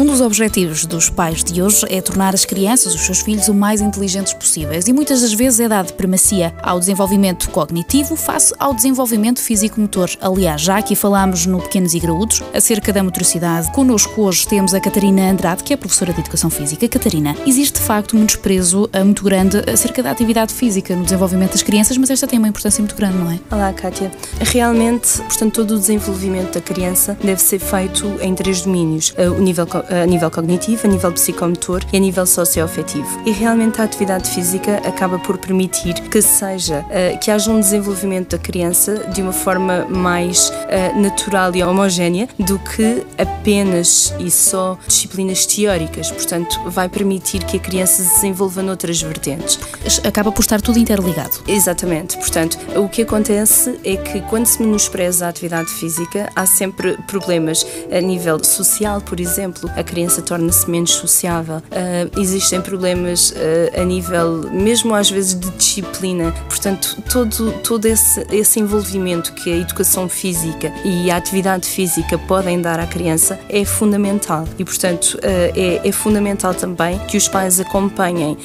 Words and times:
Um 0.00 0.06
dos 0.06 0.22
objetivos 0.22 0.86
dos 0.86 1.10
pais 1.10 1.44
de 1.44 1.60
hoje 1.60 1.84
é 1.90 2.00
tornar 2.00 2.32
as 2.32 2.46
crianças, 2.46 2.94
os 2.94 3.02
seus 3.02 3.20
filhos, 3.20 3.48
o 3.48 3.54
mais 3.54 3.82
inteligentes 3.82 4.32
possíveis 4.32 4.88
e 4.88 4.94
muitas 4.94 5.20
das 5.20 5.34
vezes 5.34 5.60
é 5.60 5.68
dado 5.68 5.92
primacia 5.92 6.54
ao 6.62 6.80
desenvolvimento 6.80 7.50
cognitivo 7.50 8.16
face 8.16 8.54
ao 8.58 8.72
desenvolvimento 8.72 9.42
físico-motor. 9.42 10.08
Aliás, 10.18 10.62
já 10.62 10.78
aqui 10.78 10.96
falámos 10.96 11.44
no 11.44 11.60
Pequenos 11.60 11.92
e 11.92 12.00
Graúdos 12.00 12.42
acerca 12.54 12.94
da 12.94 13.02
motricidade. 13.02 13.70
Connosco 13.72 14.22
hoje 14.22 14.48
temos 14.48 14.72
a 14.72 14.80
Catarina 14.80 15.30
Andrade, 15.30 15.62
que 15.62 15.74
é 15.74 15.76
professora 15.76 16.14
de 16.14 16.20
Educação 16.20 16.48
Física. 16.48 16.88
Catarina, 16.88 17.36
existe 17.46 17.78
de 17.78 17.84
facto 17.84 18.16
um 18.16 18.24
desprezo 18.24 18.88
eh, 18.94 19.04
muito 19.04 19.22
grande 19.22 19.58
acerca 19.70 20.02
da 20.02 20.12
atividade 20.12 20.54
física 20.54 20.96
no 20.96 21.04
desenvolvimento 21.04 21.52
das 21.52 21.62
crianças, 21.62 21.98
mas 21.98 22.08
esta 22.08 22.26
tem 22.26 22.38
uma 22.38 22.48
importância 22.48 22.80
muito 22.80 22.96
grande, 22.96 23.18
não 23.18 23.30
é? 23.30 23.38
Olá, 23.50 23.70
Kátia. 23.74 24.10
Realmente, 24.40 25.18
portanto, 25.18 25.56
todo 25.56 25.74
o 25.74 25.78
desenvolvimento 25.78 26.54
da 26.54 26.60
criança 26.62 27.18
deve 27.22 27.42
ser 27.42 27.58
feito 27.58 28.16
em 28.22 28.34
três 28.34 28.62
domínios: 28.62 29.12
eh, 29.18 29.28
o 29.28 29.38
nível 29.38 29.66
a 29.90 30.06
nível 30.06 30.30
cognitivo, 30.30 30.86
a 30.86 30.90
nível 30.90 31.12
psicomotor 31.12 31.84
e 31.92 31.96
a 31.96 32.00
nível 32.00 32.24
socioafetivo. 32.24 33.22
E 33.26 33.32
realmente 33.32 33.80
a 33.80 33.84
atividade 33.84 34.30
física 34.30 34.76
acaba 34.86 35.18
por 35.18 35.36
permitir 35.38 35.94
que 35.94 36.22
seja, 36.22 36.84
uh, 36.86 37.18
que 37.18 37.30
haja 37.30 37.50
um 37.50 37.60
desenvolvimento 37.60 38.36
da 38.36 38.38
criança 38.38 39.08
de 39.12 39.20
uma 39.20 39.32
forma 39.32 39.84
mais 39.88 40.50
uh, 40.50 40.98
natural 41.00 41.54
e 41.54 41.62
homogénea 41.62 42.28
do 42.38 42.58
que 42.58 43.04
apenas 43.18 44.14
e 44.18 44.30
só 44.30 44.78
disciplinas 44.86 45.44
teóricas. 45.44 46.10
Portanto, 46.10 46.60
vai 46.66 46.88
permitir 46.88 47.44
que 47.44 47.56
a 47.56 47.60
criança 47.60 48.02
se 48.02 48.14
desenvolva 48.14 48.62
noutras 48.62 49.02
vertentes. 49.02 49.58
Acaba 50.04 50.30
por 50.30 50.42
estar 50.42 50.60
tudo 50.60 50.78
interligado. 50.78 51.42
Exatamente. 51.48 52.16
Portanto, 52.16 52.58
o 52.76 52.88
que 52.88 53.02
acontece 53.02 53.80
é 53.84 53.96
que 53.96 54.20
quando 54.22 54.46
se 54.46 54.62
menospreza 54.62 55.26
a 55.26 55.28
atividade 55.30 55.68
física, 55.70 56.30
há 56.36 56.46
sempre 56.46 56.96
problemas 57.06 57.66
a 57.90 58.00
nível 58.00 58.42
social, 58.44 59.00
por 59.00 59.18
exemplo 59.18 59.70
a 59.80 59.84
criança 59.84 60.22
torna-se 60.22 60.70
menos 60.70 60.92
sociável. 60.92 61.56
Uh, 61.56 62.20
existem 62.20 62.60
problemas 62.60 63.30
uh, 63.30 63.80
a 63.80 63.84
nível, 63.84 64.50
mesmo 64.52 64.94
às 64.94 65.10
vezes, 65.10 65.38
de 65.38 65.50
disciplina. 65.50 66.32
Portanto, 66.48 67.02
todo, 67.10 67.52
todo 67.62 67.86
esse, 67.86 68.24
esse 68.30 68.60
envolvimento 68.60 69.32
que 69.32 69.50
a 69.50 69.56
educação 69.56 70.08
física 70.08 70.72
e 70.84 71.10
a 71.10 71.16
atividade 71.16 71.66
física 71.66 72.18
podem 72.18 72.60
dar 72.60 72.78
à 72.78 72.86
criança 72.86 73.38
é 73.48 73.64
fundamental. 73.64 74.46
E, 74.58 74.64
portanto, 74.64 75.14
uh, 75.14 75.20
é, 75.56 75.88
é, 75.88 75.92
fundamental 75.92 76.54
também 76.54 76.98
que 77.06 77.16
os 77.16 77.26
pais 77.26 77.58
acompanhem 77.58 78.36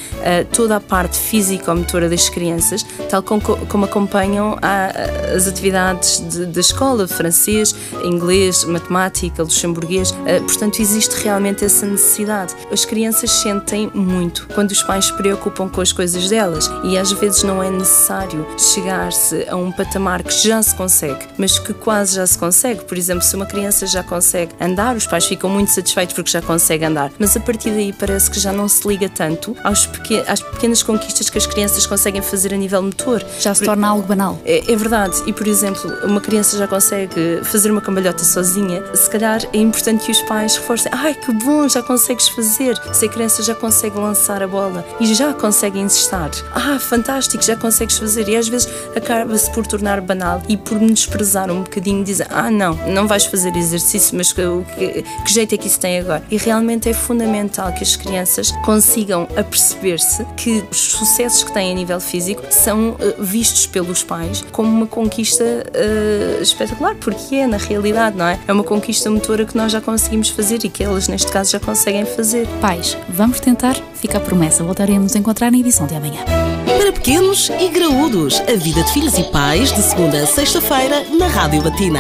toda 0.52 0.78
a 0.78 0.80
parte 0.80 1.18
físico-motora 1.18 2.10
das 2.10 2.30
crianças, 2.30 2.86
tal 3.10 3.22
como, 3.22 3.42
como 3.42 3.86
acompanham 3.86 4.58
a, 4.62 5.36
as 5.36 5.48
atividades 5.48 6.20
da 6.48 6.60
escola, 6.60 7.08
francês, 7.08 7.76
inglês, 8.04 8.64
matemática, 8.64 9.44
luxemburguês. 9.44 10.12
portanto, 10.48 10.80
existe 10.80 11.16
realmente 11.26 11.66
essa 11.66 11.86
necessidade. 11.86 12.56
As 12.72 12.86
crianças 12.86 13.32
sentem 13.32 13.92
muito 13.94 14.48
quando 14.54 14.72
os 14.72 14.82
pais 14.84 15.06
se 15.06 15.14
preocupam 15.14 15.68
com 15.68 15.82
as 15.82 15.92
coisas 15.92 16.30
delas 16.30 16.70
e 16.84 16.98
às 16.98 17.12
vezes 17.12 17.44
não 17.44 17.62
é 17.62 17.70
necessário 17.70 18.46
chegar-se 18.58 19.46
a 19.50 19.56
um 19.56 19.72
patamar 19.72 20.24
que 20.24 20.48
já 20.48 20.62
se 20.62 20.74
consegue, 20.76 21.26
mas 21.38 21.60
que 21.60 21.74
quase 21.74 22.16
já 22.16 22.26
se 22.26 22.38
consegue. 22.38 22.84
Por 22.84 22.98
exemplo, 22.98 23.24
se 23.24 23.36
uma 23.36 23.46
criança 23.46 23.86
já 23.88 24.04
consegue 24.04 24.54
andar, 24.60 24.96
os 24.96 25.08
pais 25.08 25.26
ficam 25.26 25.50
muito 25.50 25.72
satisfeitos 25.72 26.16
porque 26.16 26.30
já 26.30 26.42
consegue 26.42 26.86
andar, 26.86 27.12
mas 27.20 27.36
a 27.36 27.40
partir 27.40 27.72
daí 27.72 27.92
parece 27.92 28.30
que 28.30 28.40
já 28.40 28.54
não 28.54 28.68
se 28.68 28.88
liga 28.88 29.10
tanto 29.10 29.56
aos 29.64 29.86
pequen 29.86 30.24
às 30.28 30.42
pequenas 30.42 30.84
conquistas 30.84 31.30
que 31.30 31.38
as 31.38 31.46
crianças 31.46 31.86
conseguem 31.86 32.22
fazer 32.22 32.54
a 32.54 32.58
nível 32.58 32.82
motor. 32.82 33.24
Já 33.40 33.54
se 33.54 33.62
por... 33.62 33.68
torna 33.68 33.88
algo 33.88 34.08
banal. 34.08 34.40
É, 34.46 34.72
é 34.72 34.76
verdade. 34.76 35.22
E, 35.26 35.34
por 35.34 35.48
exemplo, 35.48 35.92
uma 36.04 36.22
criança 36.22 36.58
já 36.58 36.68
consegue 36.68 37.42
fazer 37.44 37.72
uma 37.72 37.82
cambalhota 37.82 38.24
sozinha, 38.24 38.84
se 38.96 39.10
calhar 39.10 39.42
é 39.54 39.58
importante 39.58 40.06
que 40.06 40.12
os 40.12 40.22
pais 40.24 40.56
reforcem 40.56 40.92
ai 41.06 41.14
que 41.14 41.32
bom, 41.32 41.70
já 41.70 41.84
consegues 41.84 42.28
fazer. 42.28 42.76
Se 42.92 43.06
a 43.06 43.10
criança 43.10 43.44
já 43.44 43.54
consegue 43.54 43.96
lançar 43.96 44.42
a 44.42 44.48
bola 44.48 44.84
e 45.00 45.14
já 45.14 45.34
consegue 45.36 45.80
insistar, 45.80 46.32
ah, 46.52 46.80
fantástico, 46.80 47.44
já 47.44 47.56
consegues 47.56 48.00
fazer. 48.00 48.28
E 48.28 48.36
às 48.36 48.48
vezes 48.48 48.68
acaba-se 48.96 49.52
por 49.52 49.68
tornar 49.68 50.02
banal 50.02 50.42
e 50.50 50.58
por 50.58 50.80
desprezar 50.80 51.52
um 51.52 51.62
bocadinho, 51.62 52.04
dizer, 52.04 52.26
ah, 52.32 52.50
não, 52.50 52.74
não 52.88 53.08
vais 53.08 53.24
fazer 53.26 53.56
exercício, 53.56 54.18
mas 54.18 54.34
que, 54.34 54.42
que, 54.78 55.04
que 55.04 55.32
jeito 55.32 55.54
é 55.54 55.58
que 55.60 55.68
isso 55.68 55.80
tem 55.80 56.00
agora? 56.00 56.24
E 56.32 56.38
realmente 56.38 56.90
é 56.90 56.94
fundamental 56.94 57.72
que 57.74 57.84
as 57.84 57.96
crianças 57.96 58.52
consigam 58.64 59.28
aperceber-se 59.38 60.26
que 60.36 60.64
os 60.72 60.78
sucessos 60.78 61.44
que 61.44 61.54
têm 61.54 61.72
a 61.72 61.76
nível 61.76 62.00
físico 62.00 62.42
são 62.50 62.92
uh, 62.92 62.98
vistos 63.20 63.68
pelos 63.68 64.02
pais 64.04 64.44
como 64.52 64.70
uma 64.70 64.88
conquista 64.88 65.44
uh, 65.44 66.42
espetacular, 66.42 66.96
porque 66.96 67.36
é 67.36 67.46
na 67.46 67.58
realidade, 67.58 68.18
não 68.18 68.26
é? 68.26 68.40
É 68.48 68.52
uma 68.52 68.64
conquista 68.64 69.08
motora 69.12 69.46
que 69.46 69.56
nós 69.56 69.72
já 69.72 69.80
conseguimos 69.80 70.30
fazer 70.30 70.64
e 70.64 70.70
que 70.70 70.84
elas, 70.96 71.08
neste 71.10 71.32
caso, 71.32 71.52
já 71.52 71.60
conseguem 71.60 72.06
fazer. 72.06 72.48
Pais, 72.62 72.98
vamos 73.10 73.40
tentar? 73.40 73.76
Fica 73.96 74.18
a 74.18 74.22
promessa, 74.22 74.64
voltaremos 74.64 75.16
a 75.16 75.20
encontrar 75.20 75.52
na 75.52 75.58
edição 75.58 75.86
de 75.86 75.94
amanhã. 75.96 76.24
Para 76.66 76.94
pequenos 76.94 77.50
e 77.50 77.68
graúdos, 77.68 78.40
a 78.42 78.56
vida 78.56 78.82
de 78.82 78.94
filhos 78.94 79.18
e 79.18 79.24
pais, 79.24 79.74
de 79.74 79.82
segunda 79.82 80.22
a 80.22 80.26
sexta-feira, 80.26 81.04
na 81.18 81.28
Rádio 81.28 81.62
Batina. 81.62 82.00